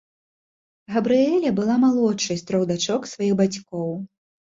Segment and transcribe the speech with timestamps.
[0.95, 3.91] Габрыэля была малодшай з трох дачок сваіх бацькоў.